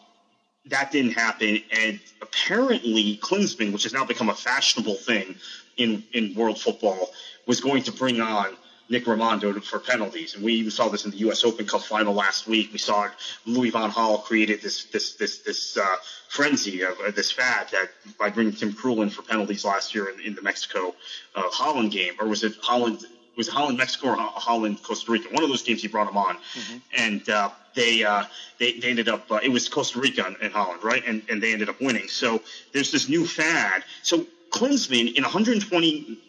[0.65, 5.35] that didn't happen, and apparently Klinsmann, which has now become a fashionable thing
[5.77, 7.11] in in world football,
[7.45, 8.55] was going to bring on
[8.89, 11.43] Nick Rimando for penalties, and we even saw this in the U.S.
[11.43, 12.71] Open Cup final last week.
[12.73, 13.09] We saw
[13.45, 15.95] Louis Van Gaal created this this this this uh,
[16.29, 20.09] frenzy of uh, this fad that by bringing Tim Krul in for penalties last year
[20.09, 20.95] in, in the Mexico
[21.35, 23.05] uh, Holland game, or was it Holland?
[23.35, 25.33] Was Holland Mexico or Holland Costa Rica?
[25.33, 26.77] One of those games he brought him on, mm-hmm.
[26.97, 28.25] and uh, they uh,
[28.59, 31.03] they they ended up uh, it was Costa Rica and Holland, right?
[31.05, 32.07] And and they ended up winning.
[32.07, 32.41] So
[32.73, 33.83] there's this new fad.
[34.03, 36.19] So Klinsmann in 120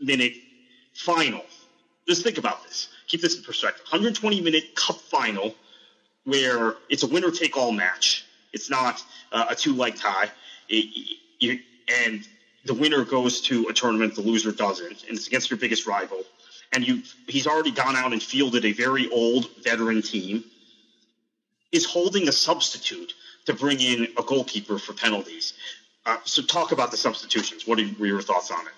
[0.00, 0.34] minute
[0.94, 1.42] final
[2.08, 2.88] just think about this.
[3.06, 3.82] Keep this in perspective.
[3.84, 5.54] 120 minute cup final
[6.24, 8.24] where it's a winner take all match.
[8.52, 10.30] It's not uh, a two leg tie.
[10.68, 11.60] It, it,
[12.06, 12.26] and
[12.64, 16.22] the winner goes to a tournament, the loser doesn't, and it's against your biggest rival.
[16.72, 20.44] And you, he's already gone out and fielded a very old veteran team.
[21.70, 23.14] Is holding a substitute
[23.46, 25.54] to bring in a goalkeeper for penalties.
[26.04, 27.66] Uh, so, talk about the substitutions.
[27.66, 28.72] What are your thoughts on it?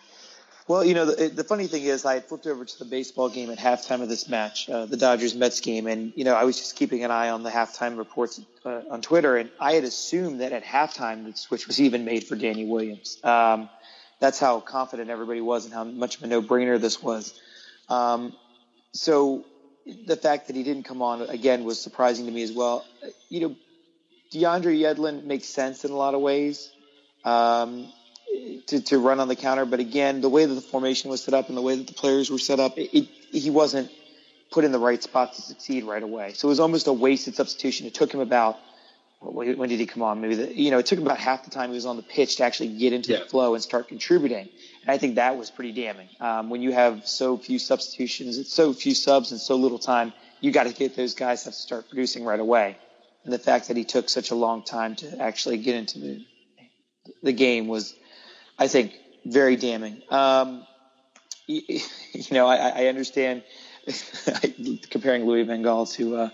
[0.66, 3.50] Well, you know, the, the, funny thing is, I flipped over to the baseball game
[3.50, 6.57] at halftime of this match, uh, the Dodgers Mets game, and you know, I was
[6.57, 10.40] just keeping an eye on the halftime reports uh, on Twitter, and I had assumed
[10.40, 13.18] that at halftime the switch was even made for Danny Williams.
[13.22, 13.68] Um,
[14.20, 17.38] that's how confident everybody was, and how much of a no-brainer this was.
[17.88, 18.35] Um,
[18.92, 19.44] so,
[20.07, 22.85] the fact that he didn't come on again was surprising to me as well.
[23.29, 23.57] You know,
[24.33, 26.73] DeAndre Yedlin makes sense in a lot of ways.
[27.25, 27.92] Um,
[28.66, 29.64] to, to run on the counter.
[29.64, 31.92] But again, the way that the formation was set up and the way that the
[31.92, 33.90] players were set up, it, it, he wasn't
[34.51, 36.33] put in the right spot to succeed right away.
[36.35, 37.87] So it was almost a wasted substitution.
[37.87, 38.59] It took him about
[39.32, 40.20] when did he come on?
[40.20, 42.37] Maybe the, you know it took about half the time he was on the pitch
[42.37, 43.20] to actually get into yeah.
[43.20, 44.48] the flow and start contributing.
[44.82, 46.08] And I think that was pretty damning.
[46.20, 50.12] Um, when you have so few substitutions, it's so few subs and so little time,
[50.40, 52.76] you got to get those guys have to start producing right away.
[53.24, 56.24] And the fact that he took such a long time to actually get into the
[57.22, 57.94] the game was
[58.58, 60.02] I think very damning.
[60.10, 60.66] Um,
[61.46, 61.62] you,
[62.12, 63.42] you, know, I, I understand
[64.90, 66.29] comparing Louis Van Gaal to uh,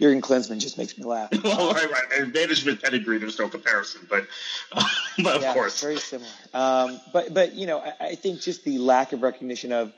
[0.00, 1.30] Jurgen Klinsmann just makes me laugh.
[1.44, 2.04] well, right, right.
[2.18, 4.26] And management pedigree, there's no comparison, but,
[4.72, 4.84] uh,
[5.22, 6.30] but of yeah, course, very similar.
[6.54, 9.92] Um, but but you know, I, I, think just the lack of recognition of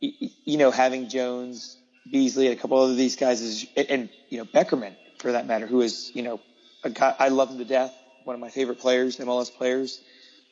[0.00, 1.76] you know having Jones,
[2.10, 5.66] Beasley, and a couple of these guys is, and you know Beckerman for that matter,
[5.66, 6.40] who is you know
[6.84, 7.94] a guy I love him to death,
[8.24, 10.02] one of my favorite players, MLS players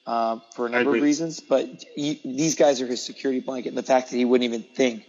[0.07, 1.40] um, for a number of reasons.
[1.40, 4.62] But he, these guys are his security blanket, and the fact that he wouldn't even
[4.62, 5.05] think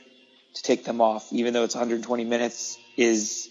[0.58, 3.50] to take them off, even though it's 120 minutes, is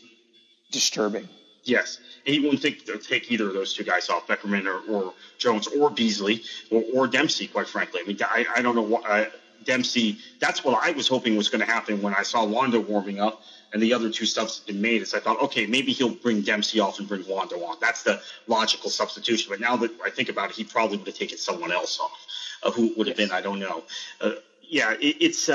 [0.70, 1.28] disturbing.
[1.64, 4.92] Yes, and he wouldn't think to take either of those two guys off, Beckerman or,
[4.92, 7.48] or Jones or Beasley or, or, Dempsey.
[7.48, 9.24] Quite frankly, I mean, I, I don't know what uh,
[9.64, 10.18] Dempsey.
[10.38, 13.42] That's what I was hoping was going to happen when I saw Wondo warming up
[13.72, 15.02] and the other two subs had been made.
[15.02, 17.76] Is I thought, okay, maybe he'll bring Dempsey off and bring Wondo on.
[17.80, 19.50] That's the logical substitution.
[19.50, 22.26] But now that I think about it, he probably would have taken someone else off.
[22.62, 23.32] Uh, who would have been?
[23.32, 23.82] I don't know.
[24.20, 25.48] Uh, yeah, it, it's.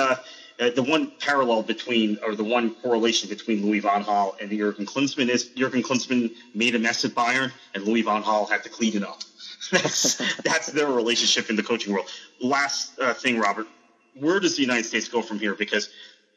[0.59, 4.85] Uh, the one parallel between, or the one correlation between Louis Van Gaal and Jurgen
[4.85, 8.69] Klinsmann is Jurgen Klinsmann made a mess at Bayern, and Louis Van Gaal had to
[8.69, 9.21] clean it up.
[9.71, 12.07] that's that's their relationship in the coaching world.
[12.41, 13.67] Last uh, thing, Robert,
[14.19, 15.55] where does the United States go from here?
[15.55, 15.89] Because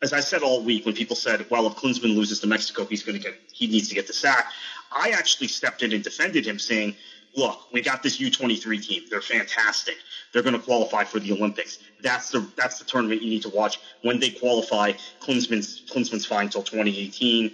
[0.02, 3.02] as I said all week, when people said, "Well, if Klinsmann loses to Mexico, he's
[3.02, 4.52] going to get he needs to get the sack,"
[4.92, 6.94] I actually stepped in and defended him, saying,
[7.36, 9.02] "Look, we got this U23 team.
[9.10, 9.96] They're fantastic.
[10.32, 11.78] They're going to qualify for the Olympics.
[12.00, 13.80] That's the that's the tournament you need to watch.
[14.02, 17.52] When they qualify, Klinsmann's Klinsmann's fine until 2018,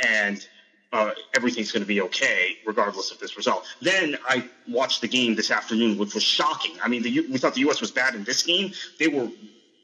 [0.00, 0.46] and."
[0.94, 3.64] Uh, everything's going to be okay regardless of this result.
[3.80, 6.72] Then I watched the game this afternoon, which was shocking.
[6.84, 7.80] I mean, the, we thought the U.S.
[7.80, 8.72] was bad in this game.
[8.98, 9.30] They were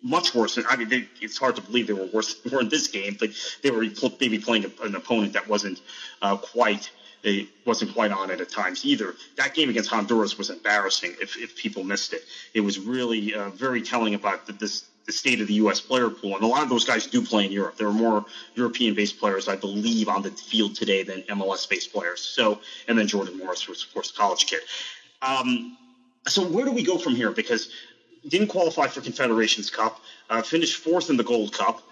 [0.03, 0.59] much worse.
[0.69, 3.31] I mean, they, it's hard to believe they were worse were in this game, but
[3.63, 3.87] they were
[4.21, 5.81] maybe playing an opponent that wasn't
[6.23, 6.91] uh, quite
[7.23, 9.15] they wasn't quite on it at times either.
[9.37, 11.17] That game against Honduras was embarrassing.
[11.21, 12.23] If, if people missed it,
[12.55, 15.81] it was really uh, very telling about the, this, the state of the U.S.
[15.81, 16.35] player pool.
[16.37, 17.77] And a lot of those guys do play in Europe.
[17.77, 22.21] There are more European-based players, I believe, on the field today than MLS-based players.
[22.21, 24.61] So, and then Jordan Morris was, of course, a college kid.
[25.23, 25.77] Um,
[26.27, 27.31] so where do we go from here?
[27.33, 27.71] Because
[28.27, 30.01] didn't qualify for Confederations Cup,
[30.31, 31.83] uh, finished fourth in the Gold Cup.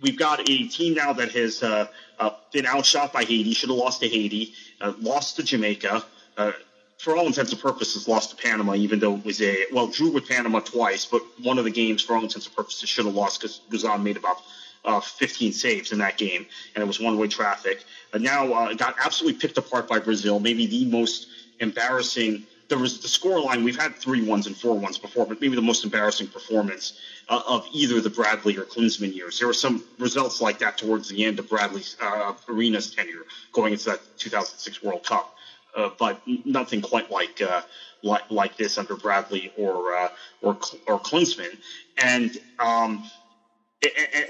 [0.00, 1.86] We've got a team now that has uh,
[2.18, 6.04] uh, been outshot by Haiti, should have lost to Haiti, uh, lost to Jamaica.
[6.36, 6.52] Uh,
[6.98, 10.10] for all intents and purposes, lost to Panama, even though it was a well, drew
[10.10, 13.14] with Panama twice, but one of the games, for all intents and purposes, should have
[13.14, 14.36] lost because Guzan made about
[14.84, 17.84] uh, 15 saves in that game, and it was one-way traffic.
[18.12, 21.26] And now uh, got absolutely picked apart by Brazil, maybe the most
[21.60, 23.64] embarrassing there was the score line.
[23.64, 26.98] We've had three ones and four ones before, but maybe the most embarrassing performance
[27.28, 29.38] uh, of either the Bradley or Klinsmann years.
[29.38, 33.72] There were some results like that towards the end of Bradley's uh, Arena's tenure, going
[33.72, 35.34] into that 2006 World Cup,
[35.76, 37.62] uh, but nothing quite like uh,
[38.02, 40.08] like like this under Bradley or uh,
[40.42, 40.54] or
[40.86, 41.56] or Klinsmann.
[41.98, 43.04] And um,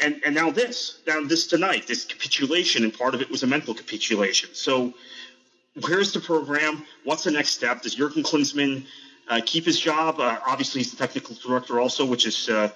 [0.03, 3.47] and, and now this, now this tonight, this capitulation, and part of it was a
[3.47, 4.51] mental capitulation.
[4.53, 4.93] So
[5.81, 6.85] where's the program?
[7.05, 7.83] What's the next step?
[7.83, 8.87] Does Jurgen Klinsmann
[9.29, 10.21] uh, keep his job?
[10.21, 12.71] Uh, obviously, he's the technical director also, which is uh,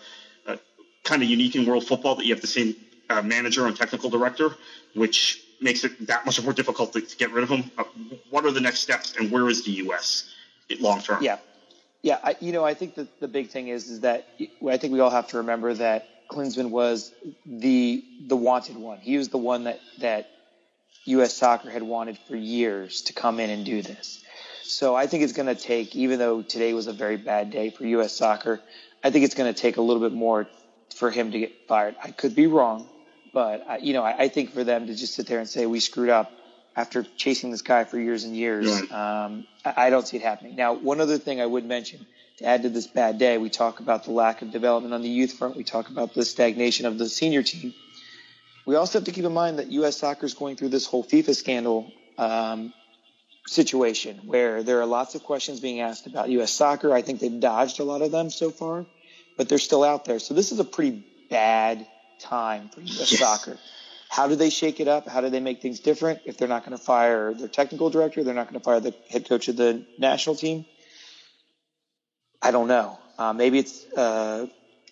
[0.47, 0.57] uh
[1.05, 2.77] kind of unique in world football that you have the same
[3.09, 4.55] uh, manager and technical director,
[4.95, 7.71] which makes it that much more difficult to, to get rid of him.
[7.77, 7.85] Uh,
[8.31, 10.31] what are the next steps, and where is the U.S.
[10.79, 11.23] long term?
[11.23, 11.39] Yeah,
[12.03, 12.19] yeah.
[12.23, 14.27] I, you know, I think that the big thing is is that
[14.69, 17.13] I think we all have to remember that Klinsmann was
[17.45, 18.99] the the wanted one.
[18.99, 20.31] He was the one that that
[21.05, 21.35] U.S.
[21.35, 24.23] Soccer had wanted for years to come in and do this.
[24.63, 27.71] So I think it's going to take, even though today was a very bad day
[27.71, 28.13] for U.S.
[28.13, 28.61] Soccer,
[29.03, 30.47] I think it's going to take a little bit more
[30.95, 31.97] for him to get fired.
[32.03, 32.87] I could be wrong,
[33.33, 35.67] but I, you know, I, I think for them to just sit there and say
[35.67, 36.31] we screwed up
[36.77, 40.55] after chasing this guy for years and years, um, I, I don't see it happening.
[40.55, 42.07] Now, one other thing I would mention
[42.39, 45.09] to add to this bad day, we talk about the lack of development on the
[45.09, 45.57] youth front.
[45.57, 47.75] We talk about the stagnation of the senior team.
[48.71, 49.97] We also have to keep in mind that U.S.
[49.97, 52.73] soccer is going through this whole FIFA scandal um,
[53.49, 56.53] situation where there are lots of questions being asked about U.S.
[56.53, 56.95] soccer.
[56.95, 58.87] I think they've dodged a lot of them so far,
[59.37, 60.21] but they're still out there.
[60.21, 61.85] So this is a pretty bad
[62.21, 63.11] time for U.S.
[63.11, 63.19] Yes.
[63.19, 63.59] soccer.
[64.09, 65.09] How do they shake it up?
[65.09, 66.21] How do they make things different?
[66.25, 68.95] If they're not going to fire their technical director, they're not going to fire the
[69.09, 70.65] head coach of the national team.
[72.41, 73.01] I don't know.
[73.19, 74.47] Uh, maybe it's uh,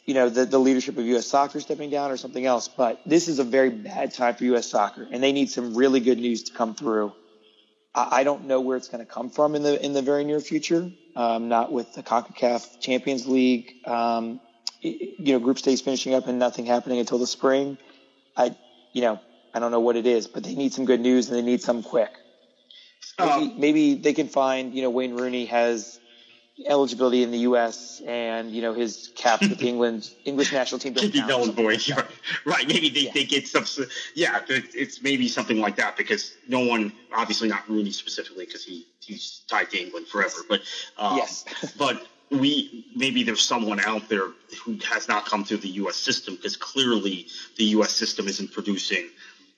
[0.09, 1.27] you know the, the leadership of U.S.
[1.27, 2.67] Soccer stepping down or something else.
[2.67, 4.67] But this is a very bad time for U.S.
[4.67, 7.13] Soccer, and they need some really good news to come through.
[7.95, 10.25] I, I don't know where it's going to come from in the in the very
[10.25, 10.91] near future.
[11.15, 14.41] Um, not with the Concacaf Champions League, um,
[14.81, 17.77] you know, group stage finishing up and nothing happening until the spring.
[18.35, 18.57] I,
[18.95, 19.21] you know,
[19.53, 21.61] I don't know what it is, but they need some good news and they need
[21.61, 22.11] some quick.
[23.19, 25.99] Maybe, um, maybe they can find, you know, Wayne Rooney has
[26.67, 28.03] eligibility in the U.S.
[28.07, 30.95] and you know his caps with the England English national team.
[30.95, 32.05] Keep Bell's voice, right.
[32.45, 32.69] right?
[32.69, 33.11] Maybe they, yeah.
[33.15, 33.65] they get some.
[34.15, 38.87] Yeah, it's maybe something like that because no one, obviously not Rooney specifically, because he
[39.01, 40.39] he's tied to England forever.
[40.49, 40.63] But
[40.97, 41.45] um, yes,
[41.79, 44.29] but we maybe there's someone out there
[44.65, 45.97] who has not come through the U.S.
[45.97, 47.93] system because clearly the U.S.
[47.93, 49.09] system isn't producing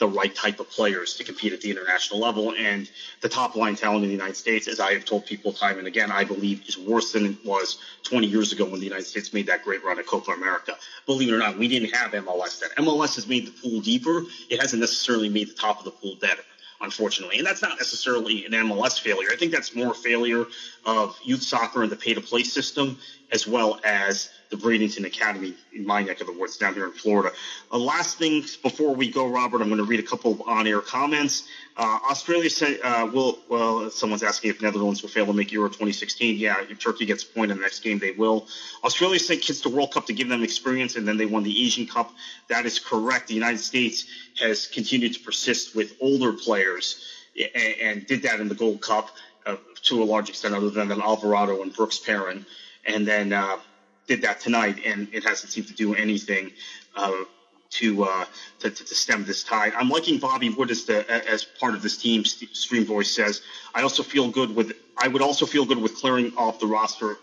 [0.00, 2.52] the right type of players to compete at the international level.
[2.58, 2.90] And
[3.20, 5.86] the top line talent in the United States, as I have told people time and
[5.86, 9.32] again, I believe is worse than it was 20 years ago when the United States
[9.32, 10.76] made that great run at Copa America.
[11.06, 12.70] Believe it or not, we didn't have MLS then.
[12.84, 14.22] MLS has made the pool deeper.
[14.48, 16.42] It hasn't necessarily made the top of the pool better
[16.82, 17.36] unfortunately.
[17.36, 19.28] And that's not necessarily an MLS failure.
[19.30, 20.46] I think that's more failure
[20.86, 22.98] of youth soccer and the pay to play system,
[23.30, 26.92] as well as the Bradenton Academy in my neck of the woods down here in
[26.92, 27.34] Florida.
[27.72, 30.66] Uh, last thing before we go, Robert, I'm going to read a couple of on
[30.66, 31.46] air comments.
[31.76, 35.68] Uh, Australia said, uh, will, well, someone's asking if Netherlands will fail to make Euro
[35.68, 36.36] 2016.
[36.36, 38.48] Yeah, if Turkey gets a point in the next game, they will.
[38.84, 41.64] Australia sent kids to World Cup to give them experience, and then they won the
[41.64, 42.12] Asian Cup.
[42.48, 43.28] That is correct.
[43.28, 44.06] The United States
[44.40, 47.04] has continued to persist with older players
[47.54, 49.10] and, and did that in the Gold Cup
[49.46, 52.44] uh, to a large extent, other than Alvarado and Brooks Perrin.
[52.84, 53.58] And then uh,
[54.10, 56.50] did that tonight, and it hasn't seemed to do anything
[56.96, 57.12] uh,
[57.70, 58.24] to, uh,
[58.58, 59.72] to, to stem this tide.
[59.78, 60.98] I'm liking Bobby Wood as the
[61.30, 62.24] as part of this team.
[62.24, 63.40] Stream Voice says.
[63.72, 64.72] I also feel good with.
[64.98, 67.16] I would also feel good with clearing off the roster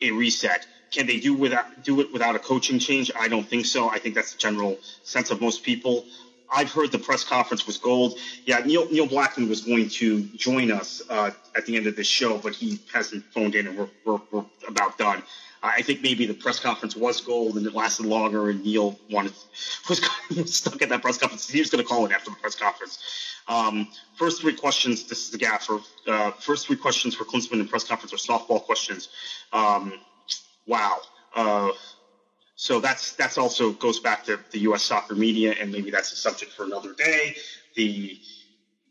[0.00, 0.66] a reset.
[0.90, 3.12] Can they do without do it without a coaching change?
[3.16, 3.88] I don't think so.
[3.88, 6.04] I think that's the general sense of most people.
[6.52, 8.18] I've heard the press conference was gold.
[8.44, 12.08] Yeah, Neil, Neil Blackmon was going to join us uh, at the end of this
[12.08, 15.22] show, but he hasn't phoned in, and we're, we're, we're about done.
[15.62, 19.32] I think maybe the press conference was gold and it lasted longer, and Neil wanted
[19.88, 20.00] was
[20.54, 21.48] stuck at that press conference.
[21.48, 22.98] He was going to call it after the press conference.
[23.46, 25.04] Um, first three questions.
[25.04, 25.80] This is the gaffer.
[26.06, 29.08] Uh, first three questions for Klinsmann in press conference are softball questions.
[29.52, 29.92] Um,
[30.66, 30.98] wow.
[31.34, 31.70] Uh,
[32.56, 34.82] so that's that's also goes back to the U.S.
[34.82, 37.36] soccer media, and maybe that's a subject for another day.
[37.74, 38.18] The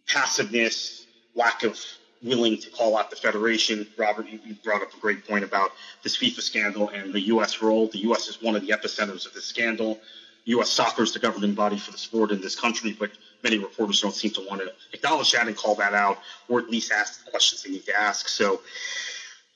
[0.08, 1.06] passiveness,
[1.36, 1.80] lack of
[2.24, 3.88] willing to call out the federation.
[3.98, 5.72] Robert, you, brought up a great point about
[6.04, 7.62] this FIFA scandal and the U.S.
[7.62, 7.88] role.
[7.88, 8.28] The U.S.
[8.28, 10.00] is one of the epicenters of this scandal.
[10.46, 10.70] U.S.
[10.70, 13.12] soccer is the governing body for the sport in this country, but
[13.44, 16.18] many reporters don't seem to want to acknowledge that and call that out,
[16.48, 18.28] or at least ask the questions they need to ask.
[18.28, 18.62] So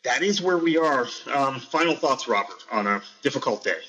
[0.04, 1.08] that is where we are.
[1.34, 3.80] Um, final thoughts, Robert, on a difficult day.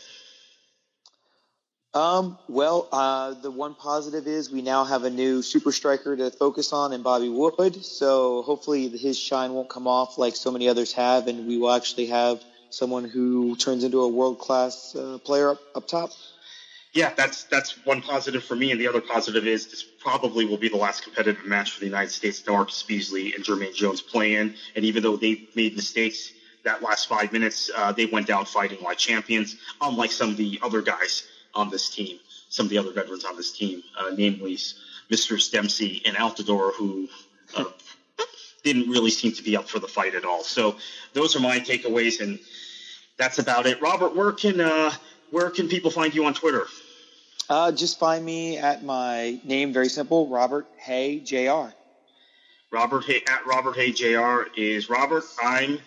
[1.95, 6.31] Um, well, uh, the one positive is we now have a new super striker to
[6.33, 7.85] focus on in Bobby Wood.
[7.85, 11.71] So hopefully his shine won't come off like so many others have, and we will
[11.71, 16.11] actually have someone who turns into a world class uh, player up, up top.
[16.93, 20.57] Yeah, that's that's one positive for me, and the other positive is this probably will
[20.57, 22.41] be the last competitive match for the United States.
[22.41, 26.33] DaMarcus Beasley and Jermaine Jones play in, and even though they made mistakes
[26.65, 30.59] that last five minutes, uh, they went down fighting like champions, unlike some of the
[30.63, 31.25] other guys
[31.55, 34.57] on this team, some of the other veterans on this team, uh, namely
[35.11, 35.51] Mr.
[35.51, 37.09] Dempsey and Altidore, who
[37.57, 37.65] uh,
[38.63, 40.43] didn't really seem to be up for the fight at all.
[40.43, 40.77] So
[41.13, 42.39] those are my takeaways, and
[43.17, 43.81] that's about it.
[43.81, 44.93] Robert, where can uh,
[45.31, 46.67] where can people find you on Twitter?
[47.49, 51.75] Uh, just find me at my name, very simple, Robert Hay Jr.
[52.71, 54.45] Robert Hay at Robert Hay Jr.
[54.57, 55.25] is Robert.
[55.43, 55.79] I'm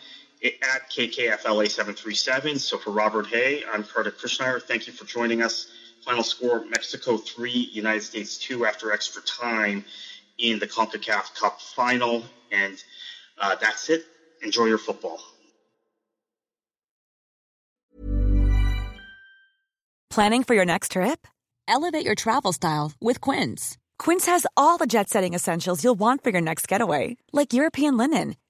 [0.44, 2.60] at KKFLA737.
[2.60, 4.62] So for Robert Hay, I'm Kartik Krishnaiyer.
[4.62, 5.68] Thank you for joining us.
[6.06, 9.84] Final score Mexico 3, United States 2 after extra time
[10.38, 12.24] in the CONCACAF Cup final.
[12.52, 12.82] And
[13.40, 14.06] uh, that's it.
[14.42, 15.20] Enjoy your football.
[20.10, 21.28] Planning for your next trip?
[21.68, 23.78] Elevate your travel style with Quince.
[24.00, 27.98] Quince has all the jet setting essentials you'll want for your next getaway, like European
[27.98, 28.36] linen,